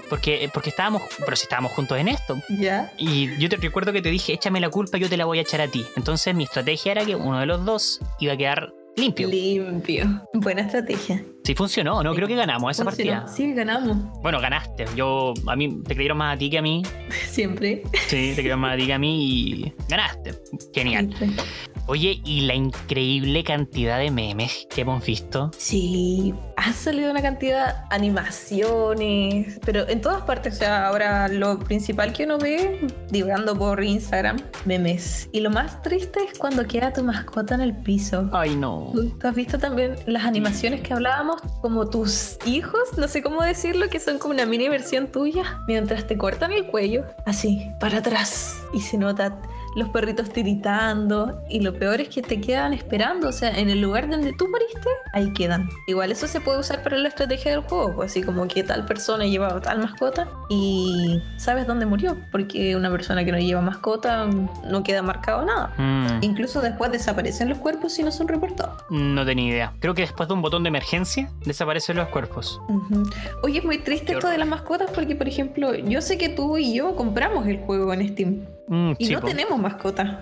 Porque, 0.09 0.49
porque 0.53 0.69
estábamos, 0.69 1.01
pero 1.23 1.37
si 1.37 1.43
estábamos 1.43 1.71
juntos 1.71 1.97
en 1.97 2.09
esto. 2.09 2.37
¿Ya? 2.49 2.91
Y 2.97 3.37
yo 3.37 3.47
te 3.47 3.55
recuerdo 3.55 3.93
que 3.93 4.01
te 4.01 4.11
dije, 4.11 4.33
échame 4.33 4.59
la 4.59 4.69
culpa, 4.69 4.97
yo 4.97 5.07
te 5.07 5.15
la 5.15 5.23
voy 5.23 5.39
a 5.39 5.43
echar 5.43 5.61
a 5.61 5.69
ti. 5.69 5.85
Entonces 5.95 6.35
mi 6.35 6.43
estrategia 6.43 6.91
era 6.91 7.05
que 7.05 7.15
uno 7.15 7.39
de 7.39 7.45
los 7.45 7.63
dos 7.63 8.01
iba 8.19 8.33
a 8.33 8.37
quedar 8.37 8.73
limpio. 8.97 9.27
Limpio. 9.27 10.27
Buena 10.33 10.61
estrategia. 10.61 11.23
Sí 11.43 11.53
funcionó, 11.53 12.01
¿no? 12.03 12.13
Creo 12.15 12.27
que 12.27 12.35
ganamos 12.35 12.71
esa 12.71 12.83
Funcionó. 12.83 13.21
partida. 13.21 13.35
Sí, 13.35 13.53
ganamos. 13.53 13.97
Bueno, 14.21 14.39
ganaste. 14.41 14.85
Yo, 14.95 15.33
a 15.47 15.55
mí, 15.55 15.81
te 15.83 15.93
creyeron 15.93 16.17
más 16.17 16.35
a 16.35 16.39
ti 16.39 16.49
que 16.49 16.57
a 16.57 16.61
mí. 16.61 16.81
Siempre. 17.27 17.83
Sí, 18.07 18.29
te 18.29 18.35
creyeron 18.35 18.59
más 18.59 18.73
a 18.73 18.77
ti 18.77 18.87
que 18.87 18.93
a 18.93 18.99
mí 18.99 19.25
y 19.29 19.73
ganaste. 19.89 20.33
Genial. 20.73 21.13
Siempre. 21.17 21.43
Oye, 21.87 22.19
y 22.25 22.41
la 22.41 22.55
increíble 22.55 23.43
cantidad 23.43 23.99
de 23.99 24.09
memes 24.09 24.67
que 24.69 24.81
hemos 24.81 25.05
visto. 25.05 25.51
Sí, 25.55 26.33
ha 26.57 26.73
salido 26.73 27.11
una 27.11 27.21
cantidad 27.21 27.67
de 27.67 27.95
animaciones, 27.95 29.59
pero 29.63 29.87
en 29.87 30.01
todas 30.01 30.23
partes, 30.23 30.55
o 30.55 30.57
sea, 30.57 30.87
ahora 30.87 31.27
lo 31.27 31.59
principal 31.59 32.11
que 32.11 32.23
uno 32.23 32.39
ve, 32.39 32.87
divulgando 33.11 33.55
por 33.55 33.83
Instagram, 33.83 34.37
memes. 34.65 35.29
Y 35.31 35.41
lo 35.41 35.51
más 35.51 35.83
triste 35.83 36.21
es 36.31 36.39
cuando 36.39 36.65
queda 36.65 36.91
tu 36.91 37.03
mascota 37.03 37.53
en 37.53 37.61
el 37.61 37.75
piso. 37.75 38.29
Ay, 38.33 38.55
no. 38.55 38.91
¿Tú 38.93 39.27
has 39.27 39.35
visto 39.35 39.59
también 39.59 39.95
las 40.07 40.25
animaciones 40.25 40.81
que 40.81 40.91
hablábamos? 40.91 41.39
Como 41.61 41.87
tus 41.87 42.39
hijos, 42.45 42.97
no 42.97 43.07
sé 43.07 43.21
cómo 43.21 43.43
decirlo, 43.43 43.89
que 43.89 43.99
son 43.99 44.17
como 44.17 44.33
una 44.33 44.47
mini 44.47 44.69
versión 44.69 45.11
tuya, 45.11 45.61
mientras 45.67 46.07
te 46.07 46.17
cortan 46.17 46.51
el 46.51 46.65
cuello, 46.65 47.05
así, 47.27 47.69
para 47.79 47.99
atrás. 47.99 48.55
Y 48.73 48.81
se 48.81 48.97
nota 48.97 49.39
los 49.75 49.89
perritos 49.89 50.29
tiritando. 50.29 51.41
Y 51.49 51.59
lo 51.61 51.73
peor 51.73 52.01
es 52.01 52.09
que 52.09 52.21
te 52.21 52.39
quedan 52.41 52.73
esperando, 52.73 53.29
o 53.29 53.31
sea, 53.31 53.49
en 53.57 53.69
el 53.69 53.81
lugar 53.81 54.09
donde 54.09 54.33
tú 54.33 54.47
moriste, 54.49 54.89
ahí 55.13 55.31
quedan. 55.33 55.69
Igual 55.87 56.11
eso 56.11 56.27
se 56.27 56.41
puede 56.41 56.59
usar 56.59 56.83
para 56.83 56.97
la 56.97 57.07
estrategia 57.09 57.51
del 57.51 57.61
juego, 57.61 57.93
pues 57.95 58.11
así 58.11 58.21
como 58.23 58.47
que 58.47 58.63
tal 58.63 58.85
persona 58.85 59.25
lleva 59.25 59.59
tal 59.61 59.79
mascota 59.79 60.27
y 60.49 61.21
sabes 61.37 61.67
dónde 61.67 61.85
murió, 61.85 62.17
porque 62.31 62.75
una 62.75 62.89
persona 62.91 63.23
que 63.25 63.31
no 63.31 63.37
lleva 63.39 63.61
mascota 63.61 64.25
no 64.25 64.83
queda 64.83 65.01
marcado 65.01 65.45
nada. 65.45 65.73
Mm, 65.77 66.23
Incluso 66.23 66.61
después 66.61 66.91
desaparecen 66.91 67.49
los 67.49 67.57
cuerpos 67.57 67.93
si 67.93 68.03
no 68.03 68.11
son 68.11 68.27
reportados. 68.27 68.83
no 68.89 69.25
tenía 69.25 69.49
idea. 69.49 69.73
Creo 69.79 69.93
que 69.93 70.01
después 70.01 70.27
de 70.27 70.33
un 70.35 70.41
botón 70.41 70.63
de 70.63 70.69
emergencia 70.69 71.29
desaparecen 71.45 71.97
los 71.97 72.07
cuerpos. 72.09 72.61
Ujú. 72.69 73.03
Oye, 73.43 73.59
es 73.59 73.65
muy 73.65 73.77
triste 73.79 74.07
Qué 74.07 74.13
esto 74.13 74.29
de 74.29 74.37
las 74.37 74.47
mascotas 74.47 74.89
porque, 74.91 75.15
por 75.15 75.27
ejemplo, 75.27 75.73
yo 75.75 76.01
sé 76.01 76.17
que 76.17 76.29
tú 76.29 76.57
y 76.57 76.73
yo 76.73 76.95
compramos 76.95 77.45
el 77.47 77.57
juego 77.59 77.93
en 77.93 78.07
Steam 78.09 78.45
Mm, 78.67 78.91
y 78.97 79.09
no 79.09 79.21
tenemos 79.21 79.59
mascota. 79.59 80.21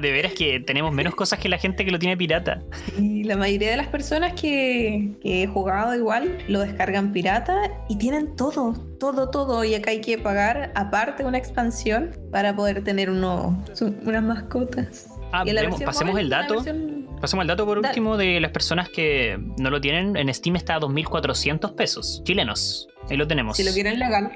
de 0.00 0.10
veras 0.10 0.32
que 0.32 0.60
tenemos 0.60 0.92
menos 0.92 1.14
cosas 1.14 1.38
que 1.38 1.48
la 1.48 1.58
gente 1.58 1.84
que 1.84 1.90
lo 1.92 1.98
tiene 1.98 2.16
pirata. 2.16 2.62
Y 2.98 3.22
la 3.24 3.36
mayoría 3.36 3.70
de 3.70 3.76
las 3.76 3.86
personas 3.88 4.32
que, 4.32 5.12
que 5.22 5.42
he 5.42 5.46
jugado 5.46 5.94
igual 5.94 6.38
lo 6.48 6.60
descargan 6.60 7.12
pirata 7.12 7.54
y 7.88 7.96
tienen 7.96 8.34
todo, 8.34 8.72
todo, 8.98 9.30
todo. 9.30 9.62
Y 9.62 9.74
acá 9.74 9.90
hay 9.90 10.00
que 10.00 10.18
pagar 10.18 10.72
aparte 10.74 11.24
una 11.24 11.38
expansión 11.38 12.10
para 12.32 12.56
poder 12.56 12.82
tener 12.82 13.08
uno, 13.10 13.62
unas 14.04 14.22
mascotas. 14.22 15.08
Ah, 15.32 15.44
vemos- 15.44 15.80
pasemos 15.82 16.12
móvil, 16.12 16.24
el 16.24 16.30
dato. 16.30 16.54
versión- 16.54 17.02
Pasemos 17.20 17.42
al 17.42 17.46
dato 17.48 17.64
por 17.64 17.80
Dale. 17.80 17.88
último 17.92 18.16
de 18.16 18.40
las 18.40 18.50
personas 18.50 18.88
que 18.88 19.38
no 19.58 19.70
lo 19.70 19.80
tienen. 19.80 20.16
En 20.16 20.32
Steam 20.34 20.56
está 20.56 20.74
a 20.74 20.80
2.400 20.80 21.76
pesos 21.76 22.20
chilenos. 22.24 22.88
Ahí 23.08 23.16
lo 23.16 23.28
tenemos. 23.28 23.56
Si 23.56 23.62
lo 23.62 23.72
quieren 23.72 23.98
legal. 24.00 24.32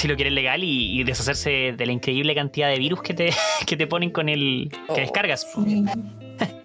Si 0.00 0.08
lo 0.08 0.16
quieren 0.16 0.34
legal 0.34 0.64
y, 0.64 0.98
y 0.98 1.04
deshacerse 1.04 1.74
de 1.76 1.86
la 1.86 1.92
increíble 1.92 2.34
cantidad 2.34 2.70
de 2.70 2.78
virus 2.78 3.02
que 3.02 3.12
te, 3.12 3.28
que 3.66 3.76
te 3.76 3.86
ponen 3.86 4.10
con 4.10 4.30
el 4.30 4.70
que 4.70 4.92
Oh, 4.92 4.96
descargas. 4.96 5.46
sí. 5.52 5.84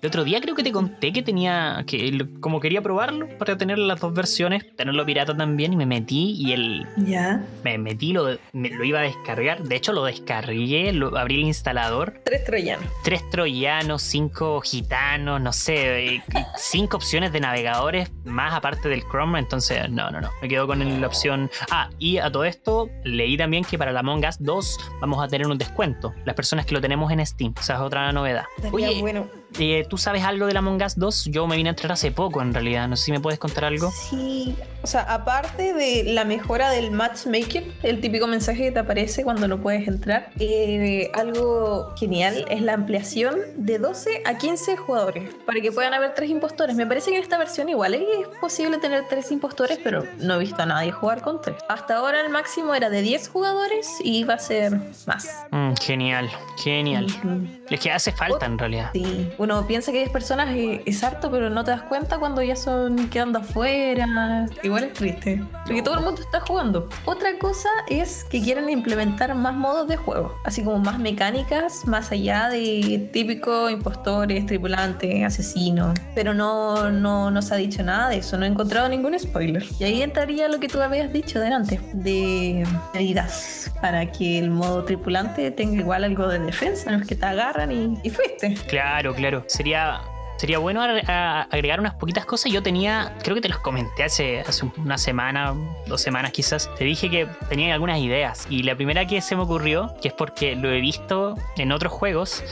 El 0.06 0.10
otro 0.10 0.24
día 0.24 0.40
creo 0.40 0.54
que 0.54 0.62
te 0.62 0.72
conté 0.72 1.12
que 1.12 1.24
tenía, 1.24 1.84
que 1.88 2.28
como 2.40 2.60
quería 2.60 2.80
probarlo 2.84 3.28
para 3.40 3.58
tener 3.58 3.80
las 3.80 4.00
dos 4.00 4.14
versiones, 4.14 4.64
tenerlo 4.76 5.04
pirata 5.04 5.36
también, 5.36 5.74
y 5.74 5.76
me 5.78 5.88
metí 5.88 6.36
y 6.38 6.52
el, 6.54 6.86
Ya. 6.96 7.44
me 7.64 7.80
metí, 7.80 8.14
lo, 8.14 8.38
me- 8.54 8.70
lo 8.70 8.84
iba 8.84 9.00
a 9.00 9.02
descargar. 9.02 9.64
De 9.64 9.76
hecho, 9.76 9.94
lo 9.94 10.04
descargué, 10.06 10.94
lo, 10.94 11.18
abrí 11.18 11.38
el 11.38 11.42
instalador. 11.48 12.22
Tres 12.24 12.44
troyanos. 12.44 12.86
Tres 13.04 13.28
troyanos, 13.32 14.04
cinco 14.04 14.62
gitanos, 14.62 15.42
no 15.42 15.52
sé, 15.52 16.18
eh, 16.18 16.24
cinco 16.56 16.98
opciones 16.98 17.34
de 17.34 17.40
navegadores 17.40 18.12
más 18.26 18.54
aparte 18.54 18.88
del 18.90 19.02
Chrome. 19.10 19.40
Entonces, 19.40 19.90
no, 19.90 20.12
no, 20.12 20.22
no. 20.22 20.30
Me 20.40 20.48
quedo 20.48 20.68
con 20.68 21.02
la 21.02 21.08
opción. 21.08 21.50
Ah, 21.72 21.90
y 21.98 22.20
a 22.20 22.32
todo 22.32 22.46
esto, 22.46 22.92
leí 23.06 23.38
también 23.38 23.64
que 23.64 23.80
para 23.80 23.92
la 23.92 24.02
Among 24.02 24.24
Us 24.24 24.36
2 24.40 24.80
vamos 25.02 25.24
a 25.24 25.28
tener 25.28 25.48
un 25.48 25.58
descuento. 25.58 26.14
Las 26.26 26.36
personas 26.36 26.68
que 26.68 26.76
lo 26.76 26.82
tenemos 26.82 27.12
en 27.12 27.26
Steam. 27.26 27.56
Esa 27.60 27.74
es 27.74 27.80
otra 27.80 28.12
novedad. 28.12 28.44
Oye, 28.72 29.02
bueno. 29.02 29.26
Eh, 29.60 29.86
¿tú 29.90 29.98
sabes 29.98 30.24
algo 30.24 30.48
de 30.48 30.54
la 30.54 30.60
Among 30.60 30.82
Us 30.84 30.98
2? 30.98 31.26
Yo 31.26 31.48
me 31.48 31.56
vine 31.56 31.70
a 31.70 31.72
entrar 31.72 31.92
hace 31.92 32.12
poco, 32.12 32.42
en 32.42 32.54
realidad. 32.54 32.88
No 32.88 32.96
sé 32.96 33.06
si 33.06 33.12
me 33.12 33.20
puedes 33.20 33.40
contar 33.40 33.66
algo. 33.66 33.92
Sí, 33.92 34.56
o 34.82 34.88
sea, 34.88 35.02
aparte 35.02 35.74
de 35.74 36.04
la 36.04 36.26
mejora 36.26 36.70
del 36.70 36.92
matchmaking, 36.92 37.74
el 37.84 38.02
típico 38.02 38.28
mensaje 38.28 38.64
que 38.64 38.72
te 38.72 38.80
aparece 38.80 39.24
cuando 39.24 39.48
no 39.48 39.60
puedes 39.60 39.88
entrar, 39.88 40.30
eh, 40.40 41.10
algo 41.14 41.94
genial 41.98 42.46
es 42.50 42.62
la 42.62 42.74
ampliación 42.74 43.36
de 43.56 43.80
12 43.80 44.22
a 44.26 44.38
15 44.38 44.78
jugadores 44.78 45.34
para 45.46 45.60
que 45.62 45.72
puedan 45.72 45.94
haber 45.94 46.14
tres 46.14 46.30
impostores. 46.30 46.76
Me 46.76 46.86
parece 46.86 47.12
que 47.12 47.18
en 47.18 47.24
esta 47.24 47.38
versión 47.38 47.70
igual 47.70 47.96
es 47.96 48.06
posible 48.40 48.78
tener 48.78 49.06
tres 49.10 49.32
impostores, 49.32 49.80
pero 49.84 50.06
no 50.20 50.36
he 50.36 50.40
visto 50.40 50.62
a 50.62 50.66
nadie 50.66 50.92
jugar 50.92 51.22
con 51.22 51.42
tres. 51.42 51.58
Hasta 51.70 51.98
ahora 51.98 52.22
el 52.22 52.30
máximo 52.30 52.76
era 52.76 52.90
de 52.90 53.02
10 53.02 53.30
jugadores 53.30 53.88
y 54.04 54.24
va 54.24 54.36
a 54.36 54.40
ser 54.40 54.80
más. 55.06 55.46
Mm, 55.52 55.74
genial, 55.82 56.30
genial. 56.64 57.06
Ujú. 57.06 57.48
Es 57.70 57.80
que 57.80 57.92
hace 57.92 58.12
falta 58.12 58.46
en 58.46 58.58
realidad. 58.58 58.92
Sí, 58.94 59.32
uno 59.46 59.66
piensa 59.68 59.92
que 59.92 60.00
10 60.00 60.10
personas 60.10 60.50
es, 60.56 61.04
harto, 61.04 61.30
pero 61.30 61.50
no 61.50 61.64
te 61.64 61.72
das 61.72 61.84
cuenta 61.84 62.18
cuando 62.18 62.42
ya 62.42 62.56
son 62.56 63.10
quedando 63.10 63.40
afuera. 63.40 64.48
Igual 64.64 64.86
es 64.86 64.94
triste, 64.94 65.42
porque 65.66 65.82
todo 65.82 66.00
el 66.00 66.04
mundo 66.04 66.22
está 66.22 66.40
jugando. 66.40 66.90
Otra 67.06 67.38
cosa 67.38 67.70
es 67.88 68.26
que 68.26 68.42
quieren 68.42 68.70
implementar 68.70 69.34
más 69.36 69.56
modos 69.56 69.88
de 69.88 69.98
juego, 69.98 70.36
así 70.44 70.64
como 70.64 70.80
más 70.80 71.00
mecánicas, 71.00 71.86
más 71.86 72.12
allá 72.12 72.50
de 72.50 73.10
típicos 73.14 73.72
impostores, 73.72 74.46
tripulantes, 74.46 75.24
asesinos. 75.24 75.98
Pero 76.16 76.34
no, 76.34 76.90
no, 76.90 77.30
no 77.30 77.42
se 77.42 77.54
ha 77.54 77.58
dicho 77.58 77.84
nada 77.84 78.10
de 78.10 78.18
eso, 78.18 78.38
no 78.38 78.46
he 78.46 78.48
encontrado 78.48 78.90
ningún 78.90 79.18
spoiler. 79.20 79.64
Y 79.80 79.84
ahí 79.84 80.02
entraría 80.02 80.48
lo 80.48 80.60
que 80.60 80.68
tú 80.68 80.82
habías 80.82 81.14
dicho 81.14 81.40
delante, 81.40 81.80
de 81.94 82.66
medidas, 82.94 83.72
para 83.80 84.12
que 84.12 84.40
el 84.40 84.50
modo 84.50 84.84
tripulante 84.84 85.52
tenga 85.52 85.80
igual 85.80 86.04
algo 86.04 86.28
de 86.28 86.40
defensa, 86.40 86.92
no 86.92 86.98
es 86.98 87.08
que 87.08 87.16
te 87.16 87.26
agarran 87.26 87.72
y 87.72 88.10
fuiste. 88.10 88.56
Claro, 88.68 89.14
claro. 89.14 89.35
Sería, 89.48 90.02
sería 90.38 90.60
bueno 90.60 90.82
agregar 90.82 91.80
unas 91.80 91.96
poquitas 91.96 92.26
cosas. 92.26 92.52
Yo 92.52 92.64
tenía, 92.64 93.14
creo 93.24 93.36
que 93.36 93.42
te 93.42 93.50
los 93.50 93.60
comenté 93.60 94.04
hace, 94.04 94.42
hace 94.42 94.70
una 94.78 94.98
semana, 94.98 95.54
dos 95.88 96.02
semanas 96.02 96.32
quizás. 96.32 96.70
Te 96.78 96.84
dije 96.84 97.10
que 97.10 97.28
tenía 97.50 97.74
algunas 97.74 98.00
ideas. 98.00 98.48
Y 98.50 98.64
la 98.64 98.76
primera 98.76 99.06
que 99.06 99.22
se 99.22 99.36
me 99.36 99.42
ocurrió, 99.44 99.96
que 100.02 100.10
es 100.10 100.14
porque 100.14 100.56
lo 100.56 100.72
he 100.72 100.80
visto 100.80 101.36
en 101.58 101.72
otros 101.72 101.92
juegos, 101.92 102.44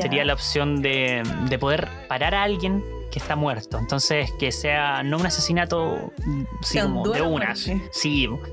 sería 0.00 0.24
la 0.24 0.34
opción 0.34 0.82
de, 0.82 1.22
de 1.48 1.58
poder 1.58 1.88
parar 2.08 2.34
a 2.34 2.42
alguien 2.42 2.82
que 3.10 3.18
está 3.18 3.36
muerto. 3.36 3.78
Entonces, 3.78 4.32
que 4.38 4.52
sea 4.52 5.02
no 5.02 5.18
un 5.18 5.26
asesinato 5.26 6.12
mm, 6.24 6.44
sí, 6.62 6.80
como 6.80 7.08
de 7.08 7.22
una, 7.22 7.54
sí, 7.54 7.80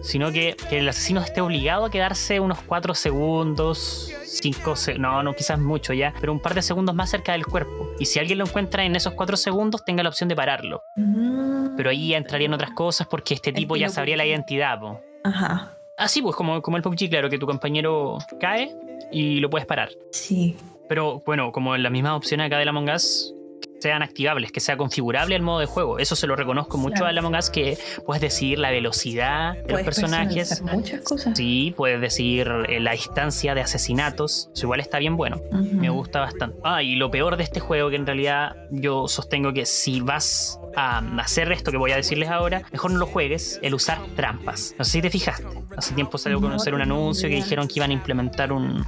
sino 0.01 0.31
que, 0.31 0.55
que 0.69 0.79
el 0.79 0.89
asesino 0.89 1.21
esté 1.21 1.41
obligado 1.41 1.85
a 1.85 1.91
quedarse 1.91 2.39
unos 2.39 2.59
4 2.61 2.93
segundos, 2.95 4.11
5 4.23 4.73
no, 4.99 5.23
no, 5.23 5.33
quizás 5.35 5.59
mucho 5.59 5.93
ya, 5.93 6.13
pero 6.19 6.31
un 6.31 6.39
par 6.39 6.53
de 6.53 6.61
segundos 6.61 6.95
más 6.95 7.09
cerca 7.09 7.33
del 7.33 7.45
cuerpo. 7.45 7.89
Y 7.99 8.05
si 8.05 8.19
alguien 8.19 8.39
lo 8.39 8.45
encuentra 8.45 8.83
en 8.83 8.95
esos 8.95 9.13
4 9.13 9.37
segundos, 9.37 9.83
tenga 9.85 10.03
la 10.03 10.09
opción 10.09 10.29
de 10.29 10.35
pararlo. 10.35 10.83
Mm. 10.95 11.75
Pero 11.75 11.89
ahí 11.89 12.13
entrarían 12.13 12.53
otras 12.53 12.71
cosas 12.71 13.07
porque 13.07 13.33
este 13.33 13.53
tipo 13.53 13.75
ya 13.75 13.89
sabría 13.89 14.17
la 14.17 14.25
identidad. 14.25 14.79
po. 14.79 14.99
Ajá. 15.23 15.77
Así 15.97 16.21
pues, 16.21 16.35
como, 16.35 16.61
como 16.61 16.77
el 16.77 16.83
PUBG, 16.83 17.09
claro, 17.09 17.29
que 17.29 17.39
tu 17.39 17.47
compañero 17.47 18.19
cae 18.39 18.75
y 19.11 19.39
lo 19.39 19.49
puedes 19.49 19.65
parar. 19.65 19.89
Sí. 20.11 20.55
Pero 20.87 21.21
bueno, 21.25 21.51
como 21.51 21.75
en 21.75 21.83
las 21.83 21.91
mismas 21.91 22.13
opciones 22.13 22.47
acá 22.47 22.59
de 22.59 22.69
Among 22.69 22.89
Us, 22.89 23.33
sean 23.79 24.01
activables, 24.03 24.51
que 24.51 24.59
sea 24.59 24.77
configurable 24.77 25.35
el 25.35 25.41
modo 25.41 25.59
de 25.59 25.65
juego. 25.65 25.99
Eso 25.99 26.15
se 26.15 26.27
lo 26.27 26.35
reconozco 26.35 26.77
mucho 26.77 26.95
Claro. 27.03 27.15
a 27.15 27.19
Among 27.19 27.35
Us, 27.35 27.49
que 27.49 27.77
puedes 28.05 28.21
decidir 28.21 28.59
la 28.59 28.71
velocidad 28.71 29.53
de 29.53 29.59
los 29.61 29.67
Puedes 29.69 29.85
personajes. 29.85 30.61
Muchas 30.61 31.01
cosas. 31.01 31.37
Sí, 31.37 31.73
puedes 31.77 32.01
decidir 32.01 32.51
eh, 32.69 32.79
la 32.79 32.91
distancia 32.93 33.53
de 33.55 33.61
asesinatos. 33.61 34.49
Eso 34.53 34.65
igual 34.65 34.79
está 34.79 34.99
bien 34.99 35.15
bueno. 35.17 35.41
Me 35.51 35.89
gusta 35.89 36.19
bastante. 36.19 36.57
Ah, 36.63 36.81
y 36.83 36.95
lo 36.95 37.11
peor 37.11 37.37
de 37.37 37.43
este 37.43 37.59
juego, 37.59 37.89
que 37.89 37.95
en 37.97 38.05
realidad 38.05 38.55
yo 38.71 39.07
sostengo 39.07 39.53
que 39.53 39.65
si 39.65 40.01
vas 40.01 40.59
a 40.75 40.99
hacer 41.19 41.51
esto 41.51 41.71
que 41.71 41.77
voy 41.77 41.91
a 41.91 41.95
decirles 41.95 42.29
ahora, 42.29 42.63
mejor 42.71 42.91
no 42.91 42.97
lo 42.99 43.05
juegues, 43.05 43.59
el 43.63 43.73
usar 43.73 43.99
trampas. 44.15 44.75
No 44.77 44.85
sé 44.85 44.91
si 44.91 45.01
te 45.01 45.09
fijaste. 45.09 45.45
Hace 45.75 45.93
tiempo 45.93 46.17
salió 46.17 46.37
a 46.37 46.41
No 46.41 46.47
conocer 46.47 46.73
un 46.73 46.81
anuncio 46.81 47.29
que 47.29 47.35
dijeron 47.35 47.67
que 47.67 47.75
iban 47.77 47.91
a 47.91 47.93
implementar 47.93 48.51
un, 48.51 48.85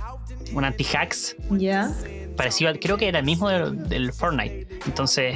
un 0.53 0.63
anti-hacks 0.65 1.36
Ya. 1.51 1.91
Parecido, 2.39 2.69
al- 2.72 2.79
creo 2.79 2.98
que 2.98 3.08
era 3.08 3.19
el 3.19 3.25
mismo 3.25 3.50
del, 3.50 3.88
del 3.88 4.12
Fortnite. 4.13 4.65
Entonces, 4.86 5.36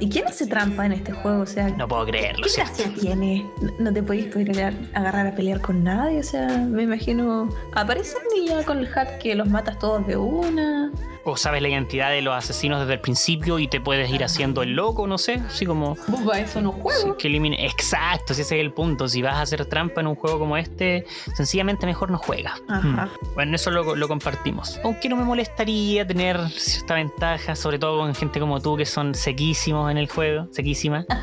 ¿Y 0.00 0.08
quién 0.08 0.26
hace 0.28 0.46
trampa 0.46 0.86
en 0.86 0.92
este 0.92 1.12
juego? 1.12 1.42
O 1.42 1.46
sea, 1.46 1.68
no 1.70 1.88
puedo 1.88 2.06
creerlo. 2.06 2.44
¿qué 2.44 2.50
¿cierto? 2.50 2.72
gracia 2.76 3.00
tiene? 3.00 3.46
No- 3.60 3.72
No 3.78 3.92
te 3.92 4.02
podéis 4.02 4.26
poder 4.26 4.74
agarrar 4.94 5.26
a 5.26 5.34
pelear 5.34 5.60
con 5.60 5.82
nadie. 5.82 6.20
O 6.20 6.22
sea, 6.22 6.46
me 6.58 6.82
imagino. 6.84 7.48
Aparecen 7.74 8.20
y 8.36 8.48
ya 8.48 8.62
con 8.64 8.78
el 8.78 8.86
hat 8.96 9.18
que 9.18 9.34
los 9.34 9.48
matas 9.48 9.78
todos 9.78 10.06
de 10.06 10.16
una. 10.16 10.79
O 11.24 11.36
sabes 11.36 11.62
la 11.62 11.68
identidad 11.68 12.10
de 12.10 12.22
los 12.22 12.34
asesinos 12.34 12.80
desde 12.80 12.94
el 12.94 13.00
principio 13.00 13.58
y 13.58 13.68
te 13.68 13.80
puedes 13.80 14.10
ir 14.10 14.24
haciendo 14.24 14.62
el 14.62 14.74
loco, 14.74 15.06
no 15.06 15.18
sé. 15.18 15.34
Así 15.46 15.66
como 15.66 15.96
para 16.24 16.40
eso 16.40 16.60
no 16.60 16.72
juego. 16.72 17.16
que 17.16 17.28
elimine. 17.28 17.64
Exacto, 17.66 18.34
si 18.34 18.42
ese 18.42 18.56
es 18.56 18.60
el 18.60 18.72
punto. 18.72 19.08
Si 19.08 19.22
vas 19.22 19.34
a 19.34 19.42
hacer 19.42 19.64
trampa 19.66 20.00
en 20.00 20.06
un 20.06 20.14
juego 20.14 20.38
como 20.38 20.56
este, 20.56 21.04
sencillamente 21.34 21.86
mejor 21.86 22.10
no 22.10 22.18
juega. 22.18 22.54
Ajá. 22.68 23.06
Hmm. 23.06 23.34
Bueno, 23.34 23.56
eso 23.56 23.70
lo, 23.70 23.94
lo 23.94 24.08
compartimos. 24.08 24.80
Aunque 24.82 25.08
no 25.08 25.16
me 25.16 25.24
molestaría 25.24 26.06
tener 26.06 26.38
cierta 26.50 26.94
ventaja, 26.94 27.54
sobre 27.54 27.78
todo 27.78 27.98
con 27.98 28.14
gente 28.14 28.40
como 28.40 28.60
tú 28.60 28.76
que 28.76 28.86
son 28.86 29.14
sequísimos 29.14 29.90
en 29.90 29.98
el 29.98 30.08
juego, 30.08 30.48
sequísimas. 30.52 31.06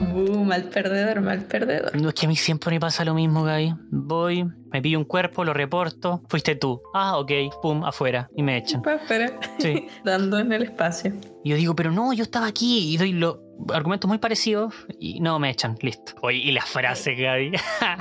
Uh, 0.00 0.44
mal 0.44 0.64
perdedor, 0.64 1.20
mal 1.20 1.44
perdedor. 1.44 2.00
No 2.00 2.08
es 2.08 2.14
que 2.14 2.26
a 2.26 2.28
mí 2.28 2.36
siempre 2.36 2.70
me 2.70 2.80
pasa 2.80 3.04
lo 3.04 3.14
mismo, 3.14 3.44
Gaby. 3.44 3.74
Voy, 3.90 4.46
me 4.72 4.82
pillo 4.82 4.98
un 4.98 5.04
cuerpo, 5.04 5.44
lo 5.44 5.52
reporto. 5.54 6.22
Fuiste 6.28 6.54
tú. 6.56 6.80
Ah, 6.94 7.18
ok. 7.18 7.32
Pum, 7.62 7.84
afuera. 7.84 8.28
Y 8.36 8.42
me 8.42 8.56
echan. 8.58 8.82
Pues 8.82 9.00
espera. 9.02 9.38
Sí. 9.58 9.86
Dando 10.04 10.38
en 10.38 10.52
el 10.52 10.62
espacio. 10.64 11.12
Y 11.44 11.50
yo 11.50 11.56
digo, 11.56 11.76
pero 11.76 11.90
no, 11.92 12.12
yo 12.12 12.22
estaba 12.22 12.46
aquí. 12.46 12.92
Y 12.92 12.96
doy 12.96 13.12
los 13.12 13.38
argumentos 13.72 14.08
muy 14.08 14.18
parecidos. 14.18 14.74
Y 14.98 15.20
no, 15.20 15.38
me 15.38 15.50
echan. 15.50 15.76
Listo. 15.80 16.14
Oye, 16.22 16.38
y 16.38 16.52
las 16.52 16.66
frases, 16.66 17.18
Gaby. 17.18 17.52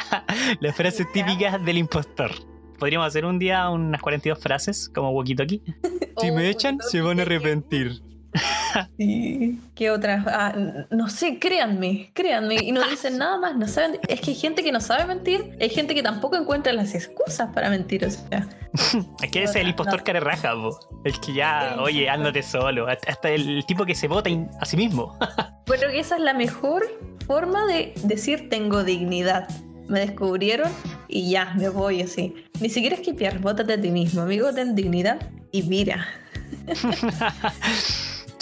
las 0.60 0.75
frases 0.75 1.12
típicas 1.12 1.63
del 1.63 1.77
impostor. 1.77 2.31
Podríamos 2.79 3.07
hacer 3.07 3.25
un 3.25 3.39
día 3.39 3.69
unas 3.69 4.01
42 4.01 4.38
frases 4.39 4.89
como 4.93 5.12
Walkie 5.12 5.36
Talkie. 5.36 5.62
Si 6.17 6.31
me 6.31 6.48
Oh, 6.48 6.50
echan, 6.50 6.77
se 6.79 7.01
van 7.01 7.19
a 7.19 7.24
arrepentir. 7.24 8.01
Sí. 8.98 9.60
¿Qué 9.74 9.89
otras? 9.89 10.25
Ah, 10.27 10.54
no 10.89 11.10
sé, 11.10 11.39
créanme, 11.39 12.12
créanme. 12.13 12.56
Y 12.56 12.72
no 12.72 12.88
dicen 12.88 13.18
nada 13.18 13.38
más, 13.38 13.56
no 13.56 13.68
saben. 13.68 14.00
Es 14.08 14.20
que 14.22 14.32
hay 14.32 14.36
gente 14.36 14.63
que 14.63 14.72
no 14.72 14.82
sabe 14.82 15.06
mentir, 15.06 15.58
hay 15.60 15.70
gente 15.70 15.96
que 15.96 16.04
tampoco 16.04 16.36
encuentra 16.36 16.74
las 16.74 16.94
excusas 16.94 17.50
para 17.54 17.70
mentir. 17.70 18.06
O 18.06 18.12
sea, 18.12 18.48
Es 19.22 19.32
que 19.32 19.44
ese 19.44 19.51
es 19.51 19.56
el 19.63 19.70
impostor 19.70 20.04
care 20.04 20.20
raja. 20.20 20.54
El 21.04 21.20
que 21.20 21.34
ya, 21.34 21.77
oye, 21.80 22.10
ándate 22.10 22.44
solo. 22.44 22.88
Hasta 22.88 23.30
el 23.30 23.65
tipo 23.65 23.86
que 23.86 23.96
se 23.96 24.08
vota 24.08 24.30
a 24.60 24.65
sí 24.65 24.77
mismo. 24.77 25.18
Bueno, 25.68 25.88
que 25.89 26.00
esa 26.00 26.18
es 26.18 26.22
la 26.22 26.36
mejor 26.36 26.86
forma 27.25 27.65
de 27.65 27.96
decir 28.04 28.50
tengo 28.50 28.84
dignidad. 28.84 29.50
Me 29.88 30.00
descubrieron 30.00 30.72
y 31.08 31.32
ya, 31.32 31.56
me 31.56 31.70
voy 31.70 32.04
así. 32.04 32.36
Ni 32.62 32.70
siquiera 32.70 32.96
esquipear, 32.96 33.39
bótate 33.39 33.74
a 33.74 33.82
ti 33.82 33.89
mismo, 33.89 34.22
amigo, 34.22 34.54
ten 34.54 34.75
dignidad 34.75 35.20
y 35.51 35.63
mira. 35.63 36.06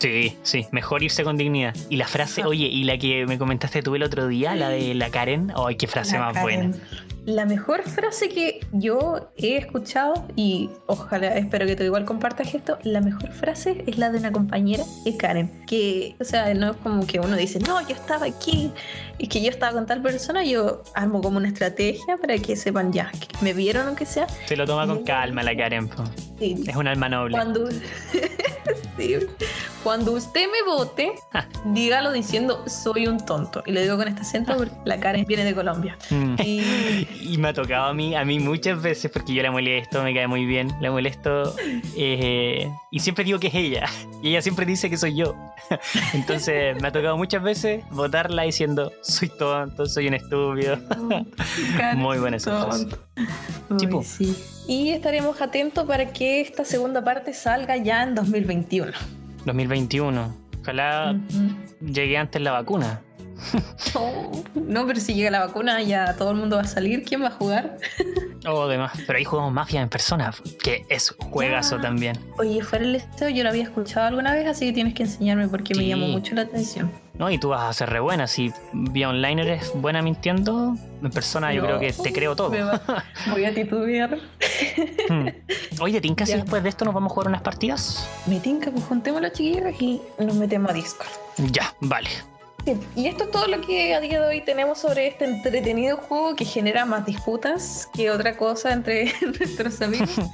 Sí, 0.03 0.36
sí, 0.43 0.65
mejor 0.72 1.01
irse 1.01 1.24
con 1.24 1.38
dignidad. 1.38 1.74
Y 1.89 1.95
la 1.95 2.05
frase, 2.10 2.43
oye, 2.43 2.65
y 2.65 2.83
la 2.83 2.98
que 2.98 3.25
me 3.25 3.38
comentaste 3.38 3.81
tú 3.81 3.95
el 3.95 4.03
otro 4.03 4.27
día, 4.27 4.53
la 4.53 4.67
de 4.67 4.93
la 4.95 5.10
Karen, 5.10 5.53
ay, 5.55 5.77
qué 5.77 5.88
frase 5.88 6.17
La 6.17 6.25
más 6.25 6.33
Karen. 6.33 6.72
buena. 6.72 6.77
La 7.25 7.46
mejor 7.46 7.84
frase 7.84 8.27
que 8.30 8.60
yo 8.74 9.32
he 9.38 9.56
escuchado, 9.56 10.27
y 10.36 10.70
ojalá, 10.88 11.38
espero 11.38 11.65
que 11.65 11.75
tú 11.75 11.84
igual 11.84 12.03
compartas 12.06 12.53
esto, 12.53 12.77
la 12.84 13.00
mejor 13.01 13.32
frase 13.32 13.84
es 13.88 13.98
la 13.98 14.10
de 14.12 14.18
una 14.20 14.32
compañera, 14.32 14.84
es 15.06 15.15
Karen. 15.15 15.63
Que, 15.65 16.15
o 16.20 16.25
sea, 16.25 16.53
no 16.53 16.72
es 16.72 16.77
como 16.77 17.08
que 17.08 17.20
uno 17.22 17.38
dice, 17.38 17.60
no, 17.60 17.80
yo 17.88 17.96
estaba 17.96 18.25
aquí, 18.25 18.72
y 19.18 19.27
que 19.27 19.42
yo 19.42 19.50
estaba 19.50 19.72
con 19.74 19.86
tal 19.86 20.01
persona, 20.01 20.44
yo 20.44 20.84
armo 20.96 21.22
como 21.22 21.38
una 21.38 21.48
estrategia 21.48 22.18
para 22.18 22.38
que 22.39 22.56
sepan 22.58 22.92
ya, 22.92 23.10
que 23.12 23.27
me 23.42 23.53
vieron 23.53 23.88
aunque 23.88 24.06
sea. 24.06 24.27
Se 24.48 24.58
lo 24.58 24.65
toma 24.65 24.86
con 24.86 24.98
Sí. 24.98 25.03
calma 25.06 25.44
la 25.44 25.56
Karen. 25.56 25.88
po. 25.88 26.03
Es 26.42 26.75
un 26.75 26.88
alma 26.88 27.08
noble. 27.08 27.38
Cuando, 27.38 27.70
sí. 28.98 29.15
Cuando 29.84 30.13
usted 30.13 30.46
me 30.48 30.63
vote, 30.65 31.13
dígalo 31.65 32.12
diciendo 32.12 32.63
soy 32.68 33.08
un 33.08 33.18
tonto. 33.25 33.63
Y 33.65 33.72
lo 33.72 33.82
digo 33.82 33.98
con 33.98 34.08
este 34.08 34.22
acento 34.22 34.56
porque 34.58 34.74
la 34.86 35.00
Karen 35.00 35.25
viene 35.25 35.44
de 35.44 35.53
Colombia. 35.53 35.98
Mm. 36.10 36.36
Y 36.44 36.62
Y 37.22 37.38
me 37.38 37.50
ha 37.50 37.53
tocado 37.53 37.86
a 37.86 37.93
mí, 37.93 38.15
a 38.15 38.25
mí 38.25 38.39
muchas 38.39 38.82
veces 38.82 39.12
porque 39.12 39.34
yo 39.34 39.43
la 39.43 39.51
molesto, 39.51 40.03
me 40.03 40.13
cae 40.13 40.27
muy 40.27 40.46
bien, 40.46 40.72
la 40.82 40.91
molesto 40.91 41.55
eh, 41.96 42.70
y 42.91 43.00
siempre 43.00 43.24
digo 43.24 43.39
que 43.39 43.48
es 43.48 43.55
ella 43.55 43.86
y 44.24 44.29
ella 44.29 44.41
siempre 44.41 44.65
dice 44.65 44.89
que 44.89 44.98
soy 44.98 45.15
yo. 45.15 45.36
Entonces 46.13 46.79
me 46.82 46.88
ha 46.88 46.91
tocado 46.91 47.17
muchas 47.17 47.41
veces 47.43 47.84
votarla 47.91 48.43
diciendo 48.43 48.91
soy 49.01 49.29
tonto, 49.29 49.86
soy 49.86 50.08
un 50.08 50.13
estúpido. 50.15 50.77
Muy 51.96 52.17
buena 52.17 52.38
esa. 52.38 52.70
Sí. 54.03 54.36
Y 54.67 54.89
estaremos 54.89 55.41
atentos 55.41 55.86
para 55.86 56.12
que 56.13 56.41
esta 56.41 56.65
segunda 56.65 57.03
parte 57.03 57.34
salga 57.34 57.77
ya 57.77 58.03
en 58.03 58.15
2021. 58.15 58.91
2021. 59.46 60.38
Ojalá 60.62 61.15
Ujú. 61.29 61.91
llegue 61.91 62.17
antes 62.17 62.41
la 62.41 62.51
vacuna. 62.51 63.01
Oh, 63.96 64.32
no, 64.56 64.86
pero 64.88 65.00
si 65.00 65.13
llega 65.13 65.32
la 65.32 65.46
vacuna 65.46 65.82
ya 65.82 66.16
todo 66.18 66.32
el 66.32 66.38
mundo 66.38 66.56
va 66.58 66.63
a 66.63 66.68
salir. 66.68 67.04
¿Quién 67.04 67.22
va 67.24 67.28
a 67.28 67.32
jugar? 67.32 67.78
O 68.46 68.68
demás. 68.68 68.92
Pero 69.08 69.18
ahí 69.18 69.24
jugamos 69.24 69.54
Mafia 69.54 69.80
en 69.80 69.88
persona, 69.88 70.34
que 70.62 70.86
es 70.90 71.16
juegazo 71.18 71.78
Ya. 71.78 71.82
también. 71.84 72.20
Oye, 72.38 72.62
fuera 72.62 72.84
el 72.84 72.92
deseo 72.92 73.30
yo 73.30 73.42
lo 73.42 73.48
había 73.50 73.63
escuchado 73.63 74.06
alguna 74.08 74.34
vez, 74.34 74.46
así 74.48 74.66
que 74.66 74.74
tienes 74.74 74.94
que 74.94 75.04
enseñarme 75.04 75.48
porque 75.48 75.74
me 75.75 75.84
Sí. 75.84 75.88
llamó 75.88 76.08
mucho 76.10 76.36
la 76.36 76.42
atención. 76.42 76.92
¿No? 77.18 77.32
Y 77.32 77.38
tú 77.38 77.48
vas 77.50 77.62
a 77.62 77.72
ser 77.72 77.90
re 77.90 78.02
buena. 78.02 78.28
Si 78.28 78.52
vía 78.74 79.08
online 79.08 79.44
eres 79.44 79.72
buena 79.74 80.02
mintiendo, 80.02 80.75
en 81.02 81.10
persona 81.12 81.54
yo 81.54 81.63
creo 81.63 81.80
que 81.80 81.94
te 81.94 82.12
creo 82.12 82.36
todo. 82.36 82.50
Me 82.50 82.63
va- 82.63 82.82
Voy 83.32 83.46
a 83.46 83.54
titubear. 83.54 84.18
Hmm. 85.08 85.28
Oye, 85.80 86.02
Tinka, 86.02 86.25
si 86.25 86.34
después 86.34 86.62
de 86.63 86.68
esto 86.68 86.84
nos 86.84 86.94
vamos 86.94 87.12
a 87.12 87.13
jugar 87.13 87.30
unas 87.30 87.44
partidas. 87.44 88.06
Me 88.25 88.42
tinca, 88.42 88.72
pues 88.72 88.84
juntemos 88.84 89.22
los 89.22 89.32
chiquillos 89.32 89.74
y 89.80 90.02
nos 90.20 90.36
metemos 90.36 90.70
a 90.70 90.74
Discord. 90.74 91.08
Ya, 91.38 91.74
vale. 91.80 92.10
Y 92.96 93.08
esto 93.08 93.25
es 93.25 93.32
todo 93.32 93.48
lo 93.48 93.62
que 93.62 93.93
a 93.93 94.00
día 94.00 94.22
de 94.22 94.27
hoy 94.27 94.41
tenemos 94.41 94.79
sobre 94.79 95.08
este 95.08 95.25
entretenido 95.25 95.98
juego 95.98 96.36
que 96.36 96.46
genera 96.46 96.86
más 96.86 97.05
disputas 97.05 97.89
que 97.93 98.10
otra 98.10 98.38
cosa 98.38 98.72
entre 98.72 99.12
nuestros 99.39 99.82
amigos. 99.82 100.10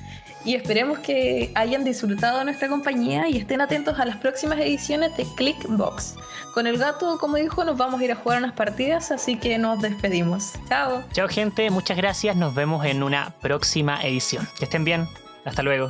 Y 0.46 0.56
esperemos 0.56 1.00
que 1.00 1.52
hayan 1.54 1.84
disfrutado 1.84 2.44
nuestra 2.46 2.70
compañía 2.70 3.28
y 3.28 3.38
estén 3.38 3.60
atentos 3.60 4.00
a 4.00 4.06
las 4.06 4.18
próximas 4.18 4.58
ediciones 4.60 5.16
de 5.18 5.26
Clickbox. 5.36 6.16
Con 6.54 6.66
el 6.66 6.78
gato, 6.78 7.18
como 7.20 7.36
dijo, 7.36 7.66
nos 7.66 7.78
vamos 7.78 8.00
a 8.00 8.06
ir 8.06 8.12
a 8.14 8.16
jugar 8.16 8.40
unas 8.40 8.54
partidas, 8.54 9.12
así 9.12 9.36
que 9.36 9.58
nos 9.58 9.82
despedimos. 9.82 10.54
Chao. 10.70 11.04
Chao, 11.12 11.28
gente. 11.28 11.70
Muchas 11.70 11.98
gracias. 11.98 12.38
Nos 12.38 12.56
vemos 12.56 12.86
en 12.86 13.04
una 13.04 13.32
próxima 13.42 14.02
edición. 14.02 14.48
Que 14.58 14.64
estén 14.66 14.86
bien. 14.86 15.10
Hasta 15.44 15.62
luego. 15.62 15.90